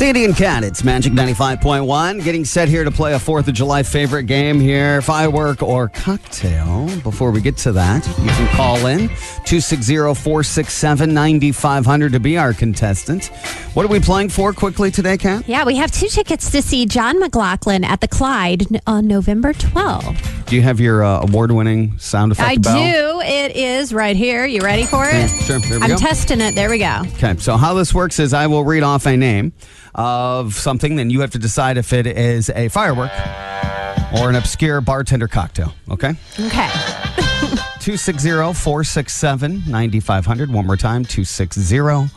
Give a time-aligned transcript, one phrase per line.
[0.00, 2.24] Sandy and Cat, it's Magic 95.1.
[2.24, 6.88] Getting set here to play a 4th of July favorite game here firework or cocktail.
[7.02, 9.08] Before we get to that, you can call in
[9.44, 13.26] 260 467 9500 to be our contestant.
[13.74, 15.46] What are we playing for quickly today, Cat?
[15.46, 20.46] Yeah, we have two tickets to see John McLaughlin at the Clyde on November 12th.
[20.46, 23.20] Do you have your uh, award winning sound effect I bell?
[23.20, 23.20] do.
[23.20, 24.46] It is right here.
[24.46, 25.28] You ready for it?
[25.28, 25.96] Sure, there we I'm go.
[25.98, 26.54] testing it.
[26.54, 27.02] There we go.
[27.16, 29.52] Okay, so how this works is I will read off a name
[29.94, 33.10] of something, then you have to decide if it is a firework
[34.20, 35.72] or an obscure bartender cocktail.
[35.90, 36.14] Okay?
[36.38, 36.68] Okay.
[37.80, 40.52] 260 467 9500.
[40.52, 42.08] One more time 260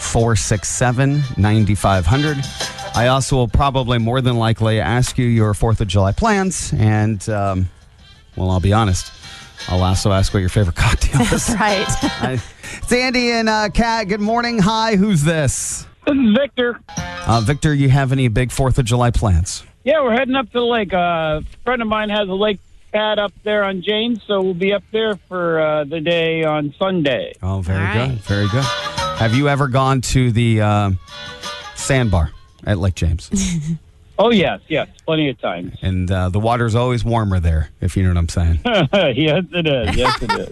[0.00, 2.38] 467 9500.
[2.94, 6.72] I also will probably more than likely ask you your 4th of July plans.
[6.76, 7.68] And, um,
[8.36, 9.12] well, I'll be honest,
[9.68, 11.46] I'll also ask what your favorite cocktail is.
[11.46, 11.86] That's right.
[12.22, 12.42] I-
[12.78, 14.08] it's Andy and uh, Kat.
[14.08, 14.58] Good morning.
[14.58, 15.86] Hi, who's this?
[16.06, 16.80] This is Victor.
[17.26, 19.62] Uh, Victor, you have any big 4th of July plans?
[19.84, 20.92] Yeah, we're heading up to the lake.
[20.92, 22.58] Uh, a friend of mine has a lake
[22.92, 26.74] pad up there on James, so we'll be up there for uh, the day on
[26.78, 27.34] Sunday.
[27.42, 27.98] Oh, very All good.
[28.10, 28.18] right.
[28.20, 28.64] Very good.
[28.64, 30.98] Have you ever gone to the um
[31.76, 32.32] sandbar
[32.66, 33.30] at Lake James?
[34.18, 35.72] Oh, yes, yes, plenty of times.
[35.82, 38.60] and uh, the water's always warmer there, if you know what I'm saying.
[38.64, 39.96] yes, it is.
[39.96, 40.48] Yes, it is.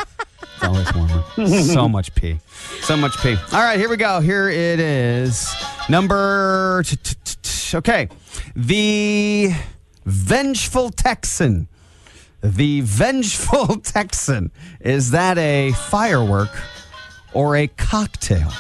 [0.63, 1.25] It's always warmer.
[1.63, 2.39] so much pee.
[2.83, 3.37] So much pee.
[3.53, 4.21] All right, here we go.
[4.21, 5.49] Here it is.
[5.89, 6.83] Number.
[6.87, 8.09] t- t- t- t- Okay.
[8.57, 9.53] The
[10.05, 11.69] Vengeful Texan.
[12.43, 14.51] The Vengeful Texan.
[14.81, 16.51] Is that a firework
[17.33, 18.51] or a cocktail?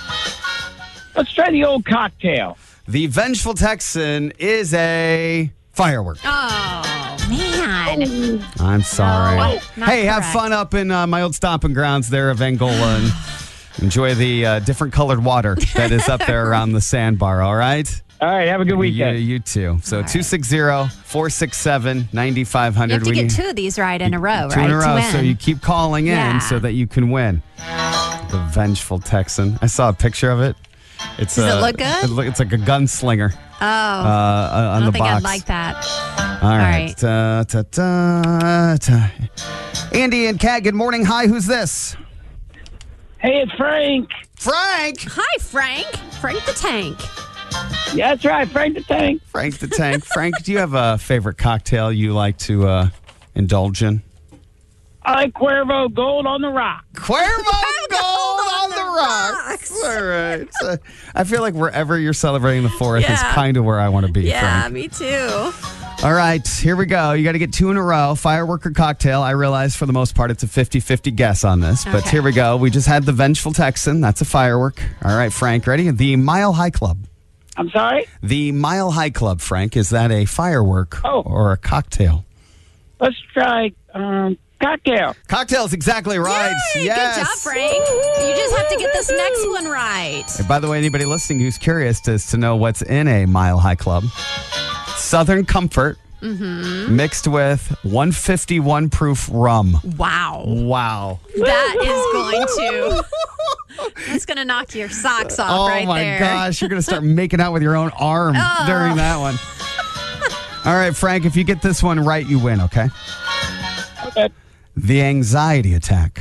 [1.16, 2.56] Let's try the old cocktail.
[2.86, 6.18] The Vengeful Texan is a firework.
[6.24, 7.09] Oh,
[7.98, 8.44] man.
[8.58, 9.36] I'm sorry.
[9.36, 10.34] No, not hey, have correct.
[10.34, 13.12] fun up in uh, my old stomping grounds there of Angola and
[13.82, 18.02] enjoy the uh, different colored water that is up there around the sandbar, all right?
[18.20, 19.18] All right, have a good You, weekend.
[19.20, 19.78] you too.
[19.82, 20.56] So 260
[21.04, 22.90] 467 9500.
[22.92, 24.66] You have to get two of these right in a row, Two right?
[24.66, 26.38] in a row, so you keep calling in Yeah.
[26.40, 27.42] so that you can win.
[27.56, 29.58] The Vengeful Texan.
[29.62, 30.54] I saw a picture of it.
[31.18, 32.04] It's Does it a- look good?
[32.04, 35.16] it look- it's like a gunslinger oh, uh, uh, I on don't the think box.
[35.16, 36.40] I'd like that.
[36.42, 36.86] All right.
[36.88, 36.96] right.
[36.96, 39.10] Ta, ta, ta, ta.
[39.92, 41.04] Andy and Kat, good morning.
[41.04, 41.96] Hi, who's this?
[43.18, 44.08] Hey, it's Frank.
[44.36, 45.00] Frank.
[45.02, 45.86] Hi, Frank.
[46.20, 46.98] Frank the Tank.
[47.94, 49.20] Yeah, that's right, Frank the Tank.
[49.26, 50.04] Frank the Tank.
[50.06, 52.88] Frank, do you have a favorite cocktail you like to uh,
[53.34, 54.02] indulge in?
[55.02, 56.84] I like Cuervo Gold on the Rock.
[56.94, 58.29] Cuervo Gold
[59.00, 59.82] on the rocks.
[59.84, 60.48] All right.
[60.60, 60.76] So,
[61.14, 64.12] I feel like wherever you're celebrating the fourth is kind of where I want to
[64.12, 64.72] be, Frank.
[64.72, 65.52] me too.
[66.02, 67.12] All right, here we go.
[67.12, 69.20] You got to get two in a row firework or cocktail.
[69.20, 72.10] I realize for the most part it's a 50 50 guess on this, but Okay.
[72.10, 72.56] here we go.
[72.56, 74.00] We just had the Vengeful Texan.
[74.00, 74.82] That's a firework.
[75.04, 75.90] All right, Frank, ready?
[75.90, 77.04] The Mile High Club.
[77.58, 78.06] I'm sorry?
[78.22, 81.20] The Mile High Club, Frank, is that a firework Oh.
[81.20, 82.24] or a cocktail?
[82.98, 85.16] Let's try um, cocktail.
[85.28, 86.54] Cocktail's exactly right.
[86.76, 87.16] Yay, yes.
[87.16, 87.88] Good job, Frank.
[88.28, 90.24] You just have to get this next one right.
[90.38, 93.58] And by the way, anybody listening who's curious as to know what's in a Mile
[93.58, 94.04] High Club,
[94.96, 96.94] Southern Comfort Mm-hmm.
[96.96, 99.80] mixed with 151 proof rum.
[99.96, 100.44] Wow.
[100.46, 101.18] Wow.
[101.34, 103.04] That is going to.
[104.06, 106.18] That's going to knock your socks off Oh right my there.
[106.18, 108.64] gosh, you're going to start making out with your own arm Oh.
[108.66, 109.34] during that one.
[110.66, 112.88] All right, Frank, if you get this one right, you win, okay?
[114.08, 114.28] Okay.
[114.82, 116.20] The anxiety attack.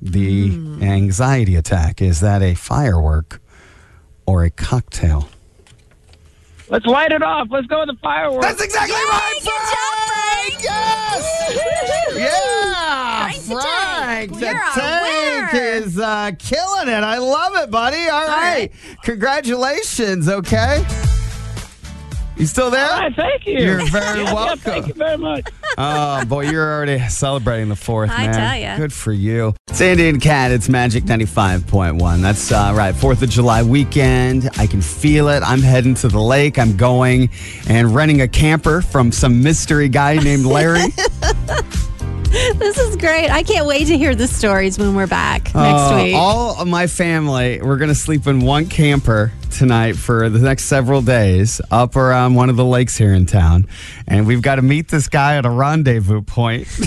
[0.00, 0.82] The Hmm.
[0.82, 2.00] anxiety attack.
[2.02, 3.40] Is that a firework
[4.26, 5.28] or a cocktail?
[6.68, 7.48] Let's light it off.
[7.50, 8.46] Let's go with the fireworks.
[8.46, 9.34] That's exactly right.
[9.42, 10.62] good job, Frank.
[10.64, 11.54] Yes.
[12.16, 13.28] Yeah.
[13.30, 14.32] Frank the Frank Tank.
[14.38, 15.54] the Tank
[15.84, 17.04] is uh, killing it.
[17.04, 18.08] I love it, buddy.
[18.08, 18.28] All right.
[18.28, 18.72] right.
[19.02, 20.28] Congratulations.
[20.28, 20.82] Okay.
[22.42, 22.90] You still there?
[22.90, 23.60] All right, thank you.
[23.60, 24.58] You're very Yeah, yeah, welcome.
[24.58, 25.46] thank you very much.
[25.78, 28.34] Oh boy, you're already celebrating the fourth, I man.
[28.34, 28.76] tell ya.
[28.78, 29.54] Good for you.
[29.68, 32.20] Sandy and Cat, it's Magic 95.1.
[32.20, 34.50] That's uh, right, 4th of July weekend.
[34.58, 35.44] I can feel it.
[35.44, 36.58] I'm heading to the lake.
[36.58, 37.30] I'm going
[37.68, 40.88] and renting a camper from some mystery guy named Larry.
[42.58, 43.28] This is great.
[43.30, 46.14] I can't wait to hear the stories when we're back next Uh, week.
[46.14, 50.64] All of my family, we're going to sleep in one camper tonight for the next
[50.64, 53.66] several days up around one of the lakes here in town.
[54.08, 56.68] And we've got to meet this guy at a rendezvous point.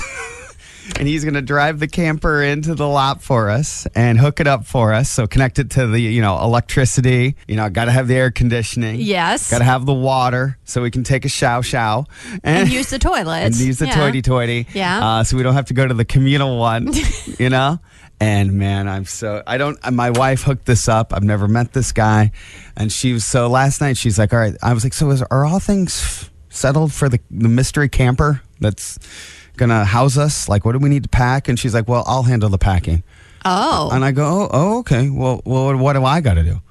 [0.98, 4.48] and he's going to drive the camper into the lot for us and hook it
[4.48, 5.10] up for us.
[5.10, 7.36] So connect it to the, you know, electricity.
[7.48, 8.98] You know, got to have the air conditioning.
[9.00, 9.50] Yes.
[9.52, 12.06] Got to have the water so we can take a show show.
[12.44, 13.40] and use the toilet.
[13.46, 13.96] and use the Yeah.
[13.96, 14.68] toity toity.
[14.74, 15.06] Yeah.
[15.06, 16.92] Uh, so we don't have to go to the communal one,
[17.40, 17.80] you know?
[18.20, 19.78] And man, I'm so I don't.
[19.92, 21.14] My wife hooked this up.
[21.14, 22.32] I've never met this guy,
[22.78, 23.98] and she was so last night.
[23.98, 27.20] She's like, "All right." I was like, "So is, are all things settled for the
[27.30, 28.98] the mystery camper that's
[29.58, 30.48] gonna house us?
[30.50, 33.04] Like, what do we need to pack?" And she's like, "Well, I'll handle the packing."
[33.44, 33.90] Oh.
[33.92, 35.10] And I go, "Oh, oh okay.
[35.10, 36.62] Well, well, what do I got to do?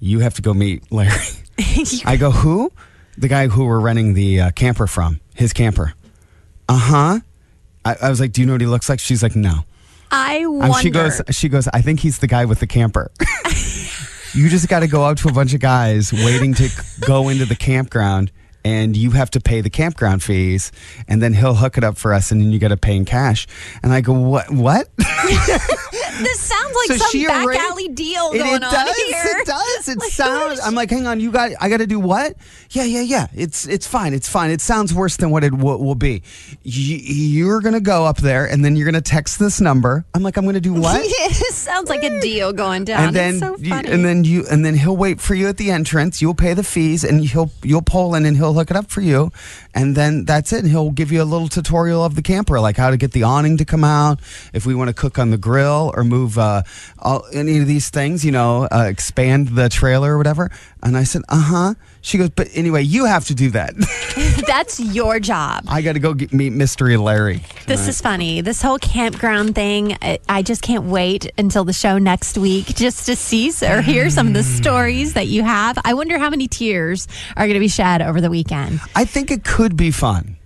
[0.00, 1.12] You have to go meet Larry."
[2.04, 2.72] I go, "Who?"
[3.16, 5.20] The guy who we're renting the uh, camper from.
[5.34, 5.94] His camper.
[6.68, 7.18] Uh huh.
[7.84, 9.64] I, I was like, "Do you know what he looks like?" She's like, "No."
[10.10, 10.78] I Um, wonder.
[10.80, 13.10] she goes, she goes, I think he's the guy with the camper.
[14.34, 16.68] you just got to go out to a bunch of guys waiting to
[17.06, 18.30] go into the campground
[18.64, 20.72] and you have to pay the campground fees
[21.06, 23.04] and then he'll hook it up for us and then you got to pay in
[23.04, 23.46] cash.
[23.82, 24.88] And I go, what, what?
[26.18, 28.96] this sounds like So some back alley deal It, going it on does.
[28.96, 29.36] here.
[29.38, 29.88] It does.
[29.88, 30.60] It Like, sounds.
[30.60, 31.20] I'm like, hang on.
[31.20, 31.52] You got.
[31.60, 32.34] I got to do what?
[32.70, 33.26] Yeah, yeah, yeah.
[33.34, 34.12] It's it's fine.
[34.14, 34.50] It's fine.
[34.50, 36.22] It sounds worse than what it w- will be.
[36.62, 40.04] You, you're gonna go up there and then you're gonna text this number.
[40.14, 41.00] I'm like, I'm gonna do what?
[41.04, 42.20] it sounds like a mm.
[42.20, 43.08] deal going down.
[43.08, 45.56] and then it's so you, and then you and then he'll wait for you at
[45.56, 46.20] the entrance.
[46.20, 49.00] You'll pay the fees and he'll you'll pull in and he'll hook it up for
[49.00, 49.30] you.
[49.74, 50.60] And then that's it.
[50.60, 53.22] And he'll give you a little tutorial of the camper, like how to get the
[53.24, 54.20] awning to come out,
[54.52, 56.62] if we want to cook on the grill or move uh,
[56.98, 60.50] all, any of these things, you know, uh, expand the trailer or whatever.
[60.82, 61.74] And I said, uh huh.
[62.02, 63.74] She goes, but anyway, you have to do that.
[64.46, 65.64] That's your job.
[65.68, 67.40] I got to go get, meet Mystery Larry.
[67.66, 68.42] This is funny.
[68.42, 73.06] This whole campground thing, I, I just can't wait until the show next week just
[73.06, 75.78] to see or hear some of the stories that you have.
[75.84, 78.80] I wonder how many tears are going to be shed over the weekend.
[78.94, 80.36] I think it could be fun.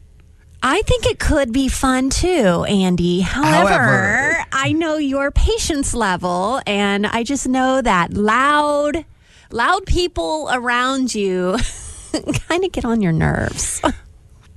[0.62, 3.20] I think it could be fun too, Andy.
[3.20, 9.04] However, However- I know your patience level, and I just know that loud,
[9.52, 11.56] loud people around you
[12.48, 13.80] kind of get on your nerves.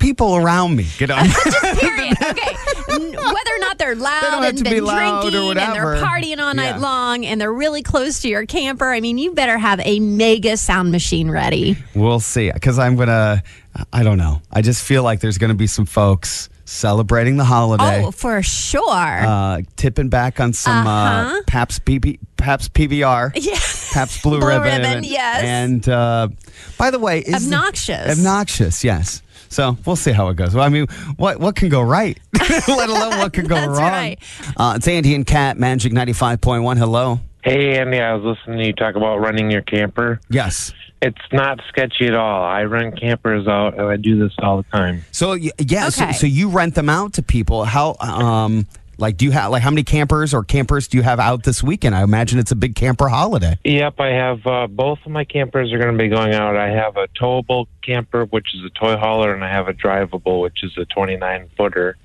[0.02, 1.28] People around me get on.
[1.80, 2.18] Period.
[2.22, 2.56] Okay.
[2.90, 6.78] Whether or not they're loud and been be drinking and they're partying all night Yeah.
[6.80, 10.58] long and they're really close to your camper, I mean, you better have a mega
[10.58, 11.78] sound machine ready.
[11.96, 12.52] We'll see.
[12.52, 13.44] Because I'm going to,
[13.94, 14.42] I don't know.
[14.52, 18.04] I just feel like there's going to be some folks celebrating the holiday.
[18.04, 18.84] Oh, for sure.
[18.92, 20.90] Uh, tipping back on some uh
[21.24, 21.42] Uh-huh.
[21.48, 23.60] Pabst, PB, Pabst PBR, yeah.
[23.94, 24.82] Pabst Blue, Blue Ribbon.
[24.82, 25.44] Ribbon, yes.
[25.44, 26.30] And uh,
[26.78, 28.18] by the way, the- Obnoxious.
[28.20, 29.22] obnoxious, yes.
[29.52, 30.56] So we'll see how it goes.
[30.56, 30.88] Well, I mean,
[31.18, 32.18] what what can go right,
[32.68, 33.78] let alone what can go That's wrong.
[33.92, 34.20] right.
[34.56, 36.78] Uh, it's Andy and Cat, Magic ninety five point one.
[36.78, 37.20] Hello.
[37.44, 40.22] Hey, Andy, I was listening to you talk about running your camper.
[40.30, 40.72] Yes.
[41.02, 42.44] It's not sketchy at all.
[42.44, 45.04] I rent campers out, and I do this all the time.
[45.12, 47.66] So y- yeah, so, so you rent them out to people.
[47.66, 51.20] How um like do you have like how many campers or campers do you have
[51.20, 51.96] out this weekend?
[51.96, 53.58] I imagine it's a big camper holiday.
[53.64, 56.56] Yep, I have uh, both of my campers are going to be going out.
[56.56, 60.42] I have a towable camper, which is a toy hauler, and I have a drivable,
[60.42, 61.98] which is a 29 footer.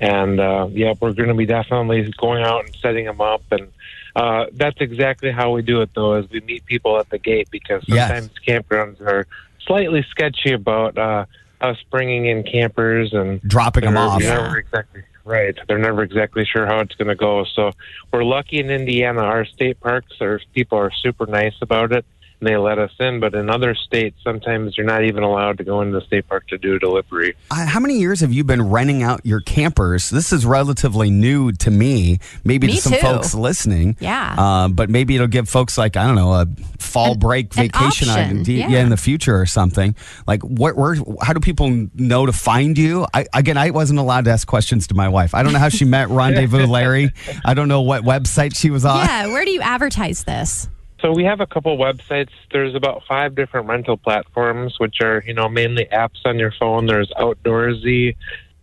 [0.00, 3.42] And uh, yeah, we're going to be definitely going out and setting them up.
[3.52, 3.68] And
[4.16, 7.48] uh, that's exactly how we do it, though, is we meet people at the gate
[7.50, 8.08] because Yes.
[8.08, 9.26] sometimes campgrounds are
[9.64, 11.24] slightly sketchy about uh,
[11.60, 14.20] us bringing in campers and Dropping them off.
[14.20, 15.56] Never exactly right.
[15.68, 17.44] They're never exactly sure how it's going to go.
[17.54, 17.72] So
[18.12, 19.22] we're lucky in Indiana.
[19.22, 22.04] Our state parks, our people are super nice about it,
[22.42, 23.20] and they let us in.
[23.20, 26.48] But in other states, sometimes you're not even allowed to go into the state park
[26.48, 27.36] to do delivery.
[27.50, 30.10] Uh, how many years have you been renting out your campers?
[30.10, 32.18] This is relatively new to me.
[32.44, 32.98] Maybe Me to some too.
[32.98, 33.96] folks listening.
[34.00, 34.34] Yeah.
[34.36, 36.46] Uh, but maybe it'll give folks like I don't know a
[36.80, 38.80] fall An- break an vacation option, idea yeah.
[38.80, 39.94] in the future or something.
[40.26, 40.76] Like what?
[40.76, 40.96] Where?
[41.20, 43.06] How do people know to find you?
[43.14, 45.34] I again, I wasn't allowed to ask questions to my wife.
[45.34, 47.12] I don't know how she met Rendezvous Larry.
[47.44, 48.98] I don't know what website she was on.
[49.06, 49.26] yeah.
[49.28, 50.68] Where do you advertise this?
[51.02, 52.30] So we have a couple websites.
[52.52, 56.86] There's about five different rental platforms, which are you know mainly apps on your phone.
[56.86, 58.14] There's Outdoorsy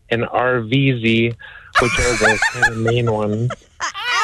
[0.09, 1.35] and RVezy,
[1.81, 3.51] which are the kind of main ones.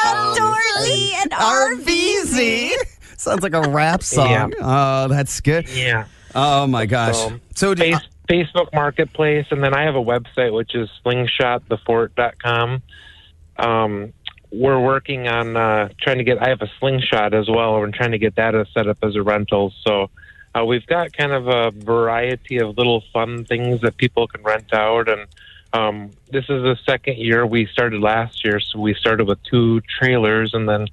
[0.04, 2.70] Outdoorsy and RVezy.
[3.18, 4.30] Sounds like a rap song.
[4.30, 4.48] Yeah.
[4.60, 5.68] Oh, that's good.
[5.68, 6.06] Yeah.
[6.34, 7.16] Oh my gosh.
[7.16, 12.82] Um, So do- Face, Facebook Marketplace, and then I have a website which is slingshotthefort.com.
[13.58, 14.12] Um,
[14.56, 16.42] we're working on uh, trying to get.
[16.42, 17.74] I have a slingshot as well.
[17.78, 19.72] We're trying to get that set up as a rental.
[19.86, 20.10] So
[20.54, 24.72] uh, we've got kind of a variety of little fun things that people can rent
[24.72, 25.26] out, and
[25.72, 27.46] um, this is the second year.
[27.46, 30.86] We started last year, so we started with two trailers, and then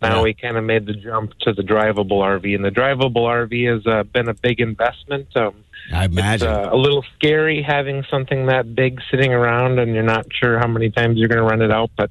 [0.00, 0.22] now Yeah.
[0.22, 2.54] we kind of made the jump to the drivable RV.
[2.54, 5.28] And the drivable RV has uh, been a big investment.
[5.36, 5.54] Um,
[5.92, 6.48] I imagine.
[6.48, 10.58] it's uh, a little scary having something that big sitting around and you're not sure
[10.58, 11.90] how many times you're going to run it out.
[11.96, 12.10] But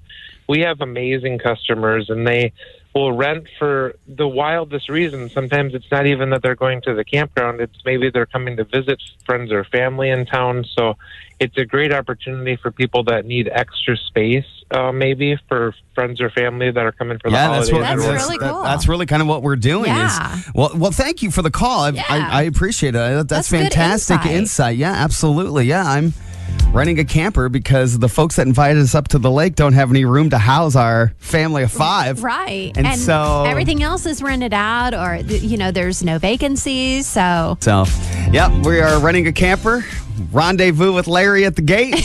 [0.50, 2.52] we have amazing customers and they
[2.96, 5.32] will rent for the wildest reasons.
[5.32, 8.64] Sometimes it's not even that they're going to the campground, it's maybe they're coming to
[8.64, 10.66] visit friends or family in town.
[10.76, 10.98] So
[11.40, 16.32] it's a great opportunity for people that need extra space, uh, maybe for friends or
[16.32, 17.68] family that are coming for the Yeah, holidays.
[17.70, 18.64] that's what That's or- really that- cool.
[18.64, 19.86] that's really kind of what we're doing.
[19.86, 20.34] Yeah.
[20.38, 21.82] Is, well, well, thank you for the call.
[21.84, 22.04] I, Yeah.
[22.10, 22.98] I, I appreciate it.
[22.98, 24.78] That's, That's good fantastic insight.
[24.78, 25.66] Yeah, absolutely.
[25.68, 26.14] Yeah, I'm
[26.72, 29.90] renting a camper because the folks that invited us up to the lake don't have
[29.90, 32.24] any room to house our family of five.
[32.24, 32.72] Right.
[32.76, 37.08] And so- everything else is rented out or, you know, there's no vacancies.
[37.08, 37.86] So So,
[38.32, 39.84] yep, we are renting a camper.
[40.32, 41.96] Rendezvous with Larry at the gate.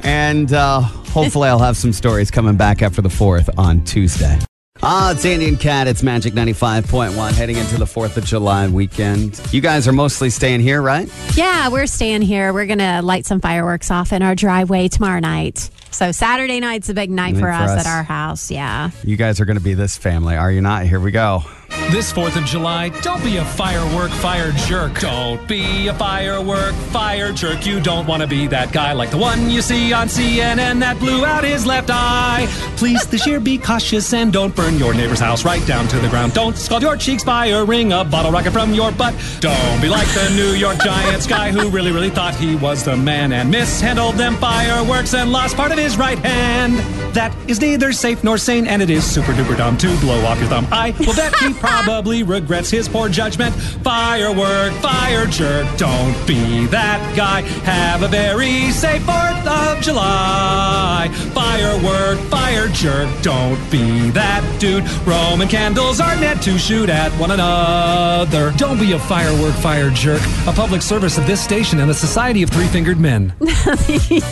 [0.04, 4.38] and uh, hopefully, I'll have some stories coming back after the 4th on Tuesday.
[4.86, 5.86] Ah, it's Andy and Cat.
[5.86, 9.40] It's Magic 95.1 heading into the 4th of July weekend.
[9.50, 11.10] You guys are mostly staying here, right?
[11.34, 12.52] Yeah, we're staying here.
[12.52, 15.70] We're going to light some fireworks off in our driveway tomorrow night.
[15.90, 17.86] So Saturday night's a big night for for us, us.
[17.86, 18.50] at our house.
[18.50, 18.90] Yeah.
[19.04, 20.84] You guys are going to be this family, are you not?
[20.84, 21.44] Here we go.
[21.90, 24.98] This 4th of July, don't be a firework fire jerk.
[24.98, 27.64] Don't be a firework fire jerk.
[27.66, 30.98] You don't want to be that guy like the one you see on CNN that
[30.98, 32.46] blew out his left eye.
[32.76, 36.08] Please this year be cautious and don't burn your neighbor's house right down to the
[36.08, 36.32] ground.
[36.32, 39.14] Don't scald your cheeks by firing a bottle rocket from your butt.
[39.40, 42.96] Don't be like the New York Giants guy who really, really thought he was the
[42.96, 46.78] man and mishandled them fireworks and lost part of his right hand.
[47.14, 50.40] That is neither safe nor sane, and it is super duper dumb to blow off
[50.40, 50.66] your thumb.
[50.72, 51.83] I will bet he probably
[52.22, 53.54] regrets his poor judgment.
[53.54, 57.42] Firework, fire jerk, don't be that guy.
[57.62, 59.43] Have a very safe 4th
[59.74, 61.08] of July.
[61.32, 64.88] Firework, fire jerk, don't be that dude.
[65.06, 68.52] Roman candles are meant to shoot at one another.
[68.56, 70.20] Don't be a firework, fire jerk.
[70.46, 73.32] A public service of this station and the Society of Three Fingered Men.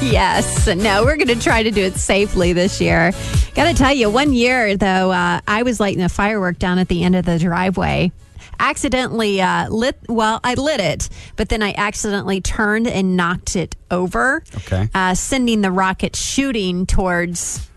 [0.02, 0.66] Yes.
[0.66, 3.12] No, we're going to try to do it safely this year.
[3.54, 6.88] Got to tell you, one year, though, uh, I was lighting a firework down at
[6.88, 8.12] the end of the driveway.
[8.60, 13.74] Accidentally uh, lit, well, I lit it, but then I accidentally turned and knocked it
[13.90, 14.42] over.
[14.56, 14.88] Okay.
[14.94, 17.68] Uh, sending the rocket shooting towards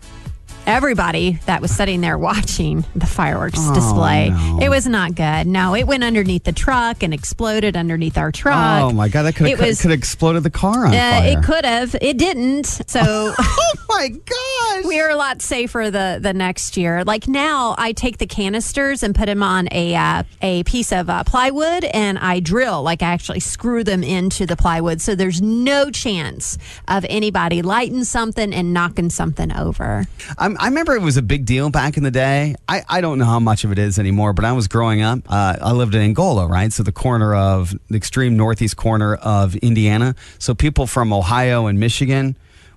[0.66, 4.30] everybody that was sitting there watching the fireworks display.
[4.30, 4.58] no.
[4.60, 5.46] It was not good.
[5.46, 8.82] No, it went underneath the truck and exploded underneath our truck.
[8.82, 9.22] Oh, my God.
[9.22, 11.38] That could It have could have exploded the car on Uh, fire.
[11.38, 11.94] it could have.
[12.00, 12.66] It didn't.
[12.66, 14.84] So Oh, my gosh.
[14.84, 17.04] we are a lot safer the the next year.
[17.04, 21.08] Like now, I take the canisters and put them on a uh, a piece of
[21.08, 22.82] uh, plywood, and I drill.
[22.82, 28.04] Like I actually screw them into the plywood, so there's no chance of anybody lighting
[28.04, 30.06] something and knocking something over.
[30.38, 32.54] I'm, I remember it was a big deal back in the day.
[32.68, 35.20] I, I don't know how much of it is anymore, but I was growing up.
[35.28, 36.72] Uh, I lived in Angola, right?
[36.72, 40.14] So the corner of the extreme northeast corner of Indiana.
[40.38, 42.36] So people from Ohio and Michigan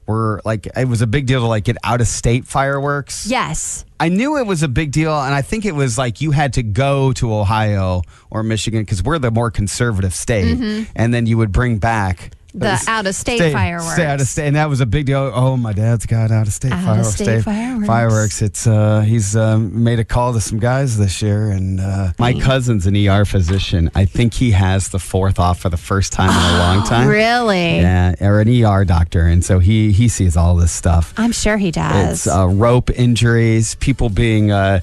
[0.10, 3.28] were like, it was a big deal to like get out of state fireworks.
[3.28, 3.86] Yes.
[4.00, 6.54] I knew it was a big deal, and I think it was like you had
[6.54, 8.02] to go to Ohio
[8.32, 10.92] or Michigan because we're the more conservative state, mm-hmm.
[10.96, 13.94] and then you would bring back The out-of-state stay- fireworks.
[13.94, 15.32] Stay out of state, and that was a big deal.
[15.34, 16.90] Oh, my dad's got out of state fireworks.
[17.08, 17.88] Out-of-state fireworks.
[17.88, 18.42] Fireworks.
[18.42, 22.34] It's uh, he's um, made a call to some guys this year, and uh, my
[22.34, 23.92] cousin's an ER physician.
[23.94, 27.08] I think he has the fourth off for the first time in a long time.
[27.08, 27.78] Really?
[27.78, 31.14] Yeah, or an ER doctor, and so he he sees all this stuff.
[31.18, 32.26] I'm sure he does.
[32.26, 34.82] It's uh, rope injuries, people being uh,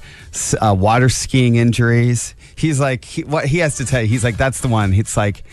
[0.61, 2.33] uh, water skiing injuries.
[2.55, 4.93] He's like, he, what he has to tell you, he's like, that's the one.
[4.93, 5.43] It's like,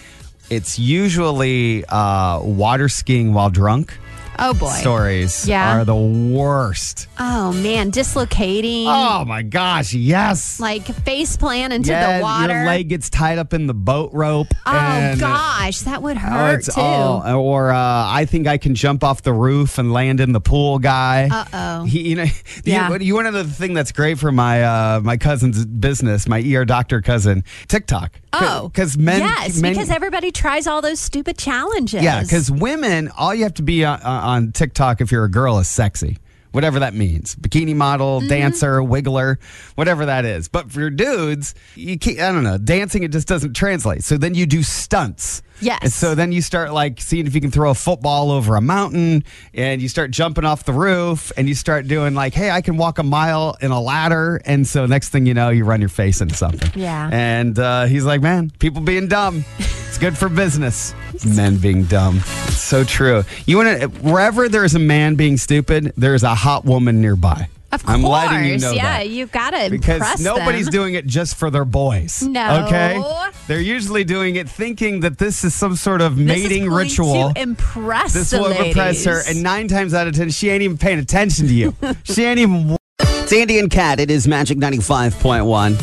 [0.50, 3.96] it's usually uh, water skiing while drunk.
[4.38, 4.66] oh boy.
[4.68, 5.78] Stories Yeah.
[5.78, 7.06] are the worst.
[7.18, 8.86] Oh man, dislocating.
[8.88, 10.58] Oh my gosh, yes.
[10.58, 12.52] Like face plant into yeah, the water.
[12.52, 14.48] your leg gets tied up in the boat rope.
[14.66, 16.80] oh gosh, that would Oh, hurt too.
[16.80, 20.40] all, or uh, I think I can jump off the roof and land in the
[20.40, 21.28] pool, guy.
[21.30, 21.84] Uh-oh.
[21.84, 22.24] You know,
[22.64, 22.90] Yeah.
[22.92, 26.26] you, you want to know the thing that's great for my uh, my cousin's business,
[26.26, 28.20] my ER doctor cousin, TikTok.
[28.43, 32.03] Oh, because men, yes, men, because everybody tries all those stupid challenges.
[32.03, 35.59] yeah, because women, all you have to be on, on TikTok if you're a girl
[35.59, 36.19] is sexy.
[36.53, 38.29] Whatever that means, bikini model, Mm-hmm.
[38.29, 39.38] dancer, wiggler,
[39.75, 40.47] whatever that is.
[40.47, 42.21] But for dudes, you can't.
[42.21, 42.59] I don't know.
[42.59, 44.05] Dancing it just doesn't translate.
[44.05, 45.43] So then you do stunts.
[45.61, 45.78] Yes.
[45.82, 48.61] And so then you start like seeing if you can throw a football over a
[48.61, 52.61] mountain, and you start jumping off the roof, and you start doing like, hey, I
[52.61, 55.80] can walk a mile in a ladder, and so next thing you know, you run
[55.80, 56.70] your face into something.
[56.75, 57.08] Yeah.
[57.12, 60.94] And uh, he's like, man, people being dumb, it's good for business.
[61.25, 63.23] Men being dumb, it's so true.
[63.46, 67.49] You want to wherever there's a man being stupid, there's a hot woman nearby.
[67.75, 69.09] Of course, I'm letting you know yeah, that.
[69.11, 70.73] you've got to Because nobody's them.
[70.73, 72.23] doing it just for their boys.
[72.23, 72.64] No.
[72.66, 73.02] Okay?
[73.49, 77.33] They're usually doing it thinking that this is some sort of mating ritual.
[77.33, 80.78] to impress This will impress her, and nine times out of ten, she ain't even
[80.78, 81.75] paying attention to you.
[82.04, 82.76] she ain't even.
[83.00, 85.81] It's Sandy and Cat, it is Magic 95.1.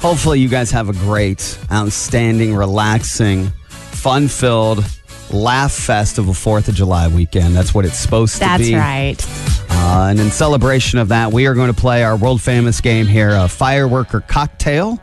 [0.00, 4.84] Hopefully, you guys have a great, outstanding, relaxing, fun filled,
[5.32, 7.56] laugh fest of a 4th of July weekend.
[7.56, 8.74] That's what it's supposed That's to be.
[8.74, 9.55] That's right.
[9.78, 13.06] Uh, and in celebration of that, we are going to play our world famous game
[13.06, 14.96] here, a firework or cocktail,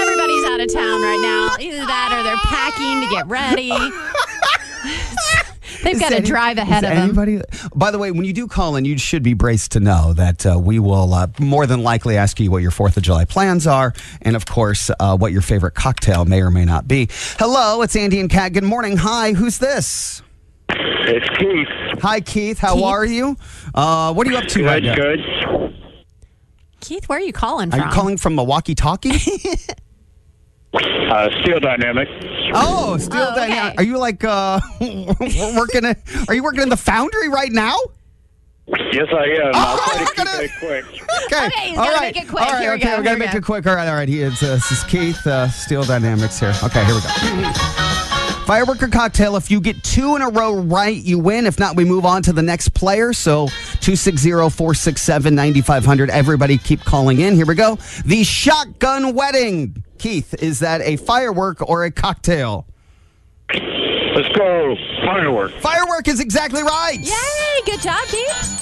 [0.01, 1.57] Everybody's out of town right now.
[1.59, 3.73] Either that or they're packing to get ready.
[5.83, 7.43] They've got to any- drive ahead is of them.
[7.75, 10.47] By the way, when you do call in, you should be braced to know that
[10.47, 13.67] uh, we will uh, more than likely ask you what your 4th of July plans
[13.67, 17.09] are and, of course, uh, what your favorite cocktail may or may not be.
[17.39, 18.53] Hello, it's Andy and Kat.
[18.53, 18.97] Good morning.
[18.99, 20.23] Hi, who's this?
[20.69, 22.01] It's Keith.
[22.03, 22.59] Hi, Keith.
[22.59, 22.85] How Keith?
[22.85, 23.37] are you?
[23.75, 24.95] Uh, what are you up to right Good, now?
[24.95, 25.77] good.
[26.81, 27.81] Keith, where are you calling from?
[27.81, 29.13] Are you calling from Milwaukee Talkie?
[30.75, 32.09] Uh, Steel Dynamic.
[32.55, 33.49] Oh, Steel Oh, okay.
[33.49, 33.79] Dynamic.
[33.79, 34.59] Are you like uh
[35.57, 35.85] working?
[35.85, 35.99] At,
[36.29, 37.77] are you working in the foundry right now?
[38.93, 39.51] Yes, I am.
[39.55, 40.85] I'll try we're to keep gonna- it quick.
[41.27, 41.47] Okay.
[41.47, 42.15] okay he's all right.
[42.15, 42.43] Make it quick.
[42.43, 43.39] All right, Here we okay, go, we gotta here make go.
[43.39, 43.67] it quick.
[43.67, 43.87] All right.
[43.89, 44.09] All right.
[44.09, 46.55] He is, uh, this is Keith, uh, Steel Dynamics here.
[46.65, 47.09] Okay, here we go.
[48.47, 49.37] Firework or cocktail.
[49.37, 51.45] If you get two in a row right, you win.
[51.47, 53.13] If not, we move on to the next player.
[53.13, 56.09] So 260-467-9500.
[56.09, 57.35] Everybody keep calling in.
[57.35, 57.77] Here we go.
[58.05, 59.85] The shotgun wedding.
[60.03, 62.67] Keith, is that a firework or a cocktail?
[63.55, 65.53] Let's go firework.
[65.61, 66.99] Firework is exactly right.
[66.99, 67.63] Yay!
[67.65, 68.59] Good job, Keith.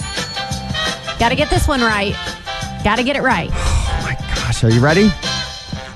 [1.17, 2.13] Got to get this one right.
[2.83, 3.49] Got to get it right.
[3.93, 5.09] Oh my gosh, are you ready?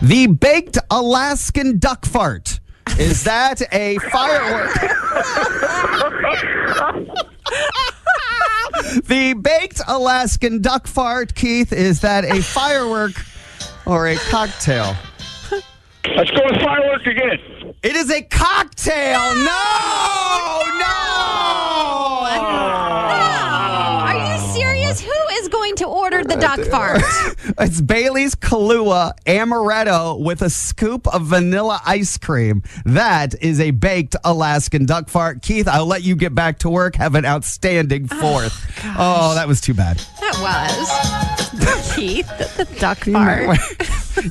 [0.01, 2.60] The baked Alaskan duck fart.
[2.97, 4.73] Is that a firework?
[9.05, 13.13] the baked Alaskan duck fart, Keith, is that a firework
[13.86, 14.95] or a cocktail?
[16.15, 17.39] Let's go with fireworks again.
[17.84, 19.36] It is a cocktail.
[19.36, 19.41] No,
[20.80, 20.96] no.
[22.28, 23.64] Are
[26.36, 27.02] the duck fart?
[27.60, 32.63] It's Bailey's Kahlua Amaretto with a scoop of vanilla ice cream.
[32.86, 35.43] That is a baked Alaskan duck fart.
[35.43, 36.95] Keith, I'll let you get back to work.
[36.95, 38.54] Have an outstanding fourth.
[38.98, 39.98] Oh, that was too bad.
[40.19, 43.60] That was Keith, the, the duck fart.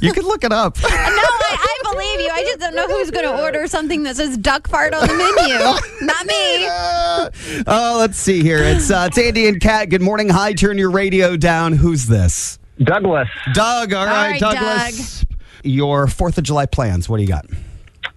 [0.03, 0.77] you can look it up.
[0.85, 2.31] No, I, I believe you.
[2.33, 5.14] I just don't know who's going to order something that says duck fart on the
[5.14, 5.59] menu.
[6.07, 6.67] Not me.
[6.67, 7.31] Uh,
[7.67, 8.59] oh, let's see here.
[8.59, 9.90] It's uh, it's Andy and Kat.
[9.90, 10.29] Good morning.
[10.31, 11.73] Hi, turn your radio down.
[11.75, 12.59] Who's this?
[12.83, 13.28] Douglas.
[13.52, 13.92] Doug.
[13.92, 15.24] All right, right, Douglas.
[15.62, 17.09] Your Fourth of July plans.
[17.09, 17.46] What do you got?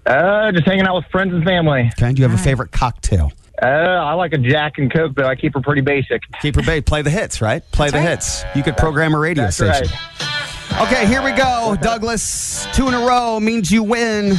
[0.05, 1.91] Uh, just hanging out with friends and family.
[1.97, 2.13] Okay.
[2.13, 3.31] Do you have a favorite cocktail?
[3.61, 5.27] Uh, I like a Jack and Coke, though.
[5.27, 6.21] I keep her pretty basic.
[6.41, 6.85] Keep her bait.
[6.85, 7.63] Play the hits, right?
[7.71, 8.09] Play the right.
[8.09, 8.43] hits.
[8.55, 9.87] You could program a radio That's station.
[9.87, 10.87] right.
[10.87, 11.75] Okay, here we go.
[11.81, 14.35] Douglas, two in a row means you win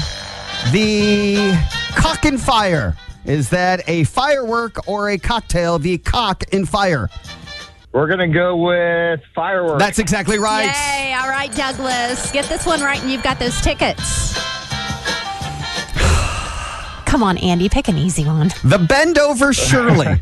[0.73, 1.59] the
[1.97, 2.97] cock and fire.
[3.25, 5.79] Is that a firework or a cocktail?
[5.79, 7.11] The cock and fire.
[7.99, 9.83] We're going to go with fireworks.
[9.83, 10.67] That's exactly right.
[10.67, 11.15] Yay.
[11.15, 12.31] All right, Douglas.
[12.31, 14.35] Get this one right and you've got those tickets.
[17.07, 17.69] Come on, Andy.
[17.69, 18.53] Pick an easy one.
[18.63, 20.07] The bend over Shirley.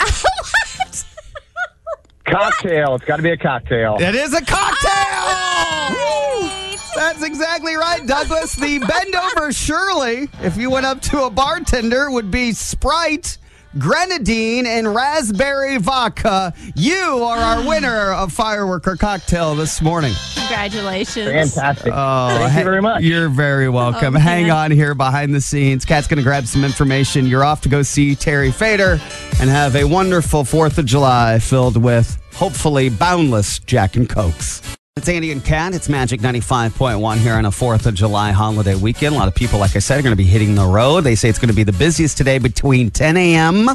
[2.25, 2.95] cocktail.
[2.95, 3.99] It's got to be a cocktail.
[4.01, 4.89] it is a cocktail.
[4.89, 6.79] Oh, right.
[6.97, 8.55] That's exactly right, Douglas.
[8.55, 13.37] The bend over Shirley, if you went up to a bartender, would be Sprite.
[13.79, 16.55] Grenadine and raspberry vodka.
[16.75, 20.15] You are our winner of Fireworker Cocktail this morning.
[20.35, 21.55] Congratulations.
[21.55, 21.93] Fantastic.
[21.95, 23.03] Oh, Thank hey, you very much.
[23.03, 24.17] You're very oh, welcome.
[24.17, 25.85] Oh, Hang on here behind the scenes.
[25.85, 27.27] Kat's going to grab some information.
[27.27, 28.99] You're off to go see Terry Fator
[29.41, 34.63] and have a wonderful 4th of July filled with hopefully boundless Jack and Cokes.
[34.99, 35.75] It's Andy and Kat.
[35.75, 39.15] It's Magic 95.1 here on a 4th of July holiday weekend.
[39.15, 41.03] A lot of people, like I said, are going to be hitting the road.
[41.03, 43.69] They say it's going to be the busiest today between 10 a.m.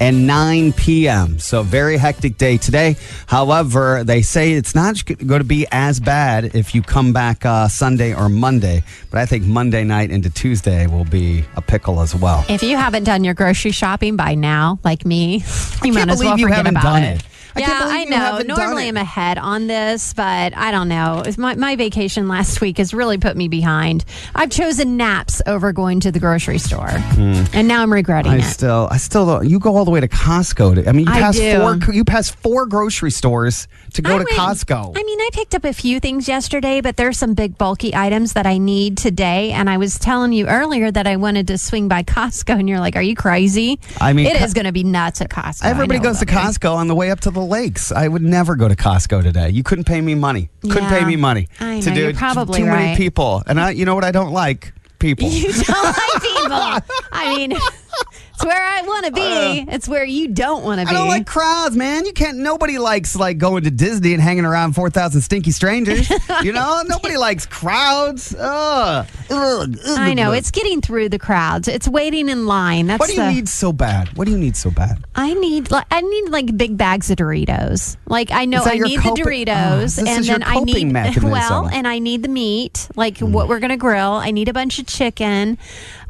[0.00, 1.38] and 9 p.m.
[1.38, 2.96] So, very hectic day today.
[3.28, 7.68] However, they say it's not going to be as bad if you come back uh,
[7.68, 8.82] Sunday or Monday.
[9.12, 12.44] But I think Monday night into Tuesday will be a pickle as well.
[12.48, 16.18] If you haven't done your grocery shopping by now, like me, you can't might as
[16.18, 17.20] well forget about it.
[17.20, 17.24] it.
[17.58, 18.16] I yeah, I know.
[18.16, 18.88] haven't done Normally it.
[18.88, 21.22] I'm ahead on this, but I don't know.
[21.36, 24.04] My, my vacation last week has really put me behind.
[24.34, 27.44] I've chosen naps over going to the grocery store, hmm.
[27.52, 28.32] and now I'm regretting.
[28.32, 28.42] I it.
[28.42, 29.48] still, I still don't.
[29.48, 30.76] You go all the way to Costco.
[30.76, 31.58] To, I mean, you I pass do.
[31.58, 31.94] four.
[31.94, 34.96] You pass four grocery stores to go I to went- Costco.
[34.96, 38.32] I mean, I picked up a few things yesterday, but there's some big bulky items
[38.34, 39.52] that I need today.
[39.52, 42.80] And I was telling you earlier that I wanted to swing by Costco, and you're
[42.80, 45.64] like, "Are you crazy?" I mean, it Co- is going to be nuts at Costco.
[45.64, 46.38] Everybody goes to Bubby.
[46.38, 47.90] Costco on the way up to the lakes.
[47.92, 49.50] I would never go to Costco today.
[49.50, 50.50] You couldn't pay me money.
[50.62, 50.98] Couldn't Yeah.
[51.00, 52.16] pay me money I to know, do you're it.
[52.16, 52.96] probably too many right.
[52.96, 54.04] people, and I, you know what?
[54.04, 55.28] I don't like people.
[55.28, 56.96] You don't like people.
[57.12, 59.64] I mean, it's where I want to be.
[59.72, 60.90] it's where you don't want to be.
[60.94, 62.04] Uh, I don't like crowds, man.
[62.04, 62.38] You can't.
[62.38, 66.08] Nobody likes like going to Disney and hanging around four thousand stinky strangers.
[66.42, 68.34] you know, nobody likes crowds.
[68.38, 69.06] Ugh.
[69.30, 69.76] Ugh.
[69.86, 71.68] I know it's getting through the crowds.
[71.68, 72.86] It's waiting in line.
[72.86, 74.08] That's What do you the, need so bad?
[74.16, 75.04] What do you need so bad?
[75.14, 77.96] I need like I need like big bags of Doritos.
[78.06, 81.30] Like I know I need coping- the Doritos, this and then I need mechanism.
[81.30, 83.32] well, and I need the meat, like Mm.
[83.32, 84.12] what we're gonna grill.
[84.12, 85.58] I need a bunch of chicken.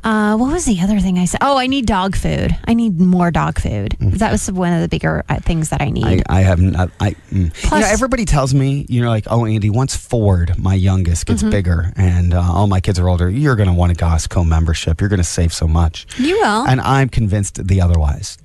[0.05, 1.41] Uh, what was the other thing I said?
[1.43, 2.57] Oh, I need dog food.
[2.69, 3.97] I need more dog food.
[3.99, 6.23] That was one of the bigger uh, things that I need.
[6.29, 6.91] I, I have not.
[7.01, 7.53] I mm.
[7.65, 11.39] you know everybody tells me you know like oh Andy once Ford my youngest gets
[11.43, 11.51] Mm-hmm.
[11.51, 15.01] bigger and uh, all my kids are older you're going to want a Costco membership
[15.01, 16.67] you're going to save so much You will.
[16.67, 18.39] and I'm convinced the otherwise.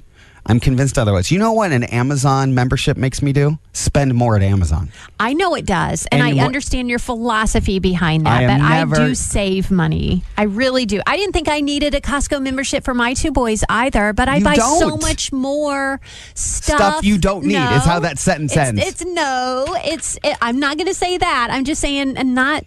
[0.46, 1.32] I'm convinced otherwise.
[1.32, 3.58] You know what an Amazon membership makes me do?
[3.72, 4.92] Spend more at Amazon.
[5.18, 8.44] I know it does, and, And I understand your philosophy behind that.
[8.44, 10.22] am but never- I do save money.
[10.38, 11.00] I really do.
[11.08, 14.38] I didn't think I needed a Costco membership for my two boys either, but I
[14.40, 15.02] You buy so don't.
[15.02, 16.02] much more
[16.36, 16.76] stuff.
[16.78, 17.76] Stuff you don't need No.
[17.78, 18.82] is how that sentence it's, ends.
[18.86, 19.66] It's no.
[19.86, 20.18] It's.
[20.26, 21.48] It, I'm not going to say that.
[21.52, 22.66] I'm just saying, and not.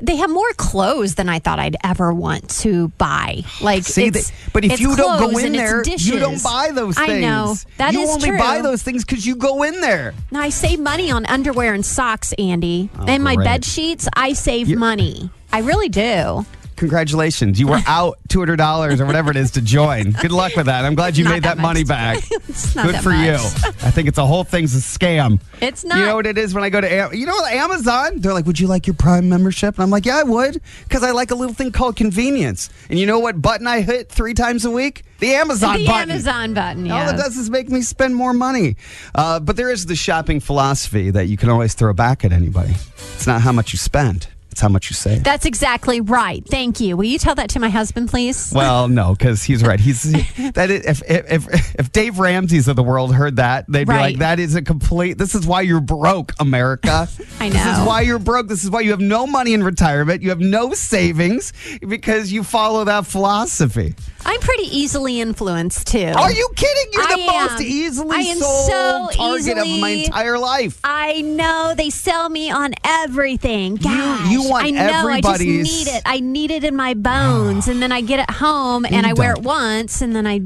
[0.00, 3.42] They have more clothes than I thought I'd ever want to buy.
[3.60, 6.96] Like, See, it's, they- but if you don't go in there, you don't buy those
[6.96, 7.10] things.
[7.10, 8.38] I know that you is only true.
[8.38, 10.14] buy those things because you go in there.
[10.30, 12.90] Now, I save money on underwear and socks, Andy.
[12.98, 13.44] Oh, and my Oh, great.
[13.44, 15.30] bed sheets, I save money.
[15.52, 16.46] I really do.
[16.80, 17.60] Congratulations.
[17.60, 20.12] You were out $200 or whatever it is to join.
[20.12, 20.86] Good luck with that.
[20.86, 22.18] I'm glad you Not made that, that money back.
[22.48, 23.34] It's not Good for you.
[23.34, 25.40] I think it's a whole thing's a scam.
[25.60, 25.98] It's not.
[25.98, 28.18] You know what it is when I go to Am- you know Amazon?
[28.20, 31.04] They're like, "Would you like your Prime membership?" And I'm like, "Yeah, I would, because
[31.04, 34.34] I like a little thing called convenience." And you know what button I hit three
[34.34, 35.04] times a week?
[35.20, 36.10] The Amazon the button.
[36.10, 38.76] Amazon button, All it does is make me spend more money.
[39.14, 42.72] Uh, but there is the shopping philosophy that you can always throw back at anybody.
[43.14, 45.22] It's not how much you spend; it's how much you save.
[45.24, 46.44] That's exactly right.
[46.46, 46.96] Thank you.
[46.96, 48.52] Will you tell that to my husband, please?
[48.54, 49.80] Well, no, because he's right.
[49.80, 50.02] He's
[50.52, 50.70] that.
[50.70, 54.38] Is, if, if if Dave Ramsey's of the world heard that, they'd be like, "That
[54.40, 55.18] is a complete.
[55.18, 57.08] This is why you're broke, America.
[57.40, 57.54] I know.
[57.54, 58.48] This is why you're broke.
[58.48, 60.22] This is why you have no money in retirement.
[60.22, 61.52] You have no savings
[61.86, 63.94] because you follow that philosophy.
[64.24, 66.12] I'm pretty easily influenced too.
[66.16, 66.92] Are you kidding?
[66.92, 70.78] You're the I most easily I am sold so target of my entire life.
[70.84, 73.76] I know they sell me on everything.
[73.76, 74.80] Gosh, you want I know.
[74.80, 76.02] everybody's- I just need it.
[76.06, 79.12] I need it in my bones, and then I get it home and You I
[79.12, 80.40] wear it once, and then I,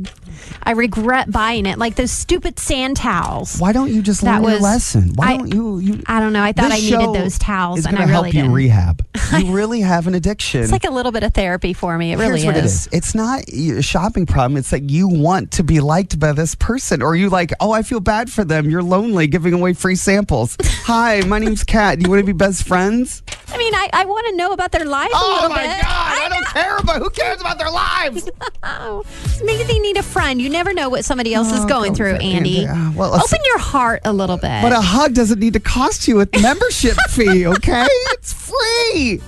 [0.66, 1.78] I regret buying it.
[1.78, 3.58] Like those stupid sand towels.
[3.58, 5.12] Why don't you just That learn your was- lesson?
[5.14, 5.78] Why I- don't you?
[5.78, 6.42] you I don't know.
[6.42, 8.52] I thought I needed those towels, is and I really help you didn't.
[8.52, 9.04] rehab.
[9.38, 10.62] You really have an addiction.
[10.62, 12.12] It's like a little bit of therapy for me.
[12.12, 12.88] It really Here's what it is.
[12.92, 14.56] It's not a shopping problem.
[14.56, 17.82] It's that you want to be liked by this person, or you like, oh, I
[17.82, 18.68] feel bad for them.
[18.70, 20.56] You're lonely, giving away free samples.
[20.86, 21.98] Hi, my name's Kat.
[21.98, 23.22] Do you want to be best friends?
[23.48, 25.82] I mean, I, I want to know about their life Oh my bit.
[25.82, 25.84] God!
[25.84, 28.28] I, don't care about who cares about their lives.
[29.44, 30.40] Maybe they need a friend.
[30.42, 32.64] You never know what somebody else is Oh, going through, Andy.
[32.64, 34.62] Well, Open your heart a little bit.
[34.62, 37.46] But a hug doesn't need to cost you a membership fee.
[37.46, 39.20] Okay, it's free.